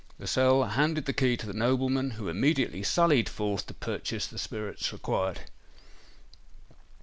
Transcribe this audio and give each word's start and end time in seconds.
Lascelles 0.17 0.73
handed 0.73 1.05
the 1.05 1.13
key 1.13 1.37
to 1.37 1.45
the 1.45 1.53
nobleman, 1.53 2.09
who 2.13 2.27
immediately 2.27 2.81
sallied 2.81 3.29
forth 3.29 3.67
to 3.67 3.73
purchase 3.75 4.25
the 4.25 4.39
spirits 4.39 4.91
required. 4.91 5.41